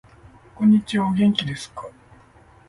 [0.55, 1.87] こんにちはお元気ですか